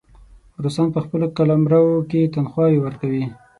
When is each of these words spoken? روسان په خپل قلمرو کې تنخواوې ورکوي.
روسان 0.63 0.87
په 0.95 0.99
خپل 1.05 1.21
قلمرو 1.37 1.83
کې 2.09 2.31
تنخواوې 2.33 2.77
ورکوي. 2.81 3.25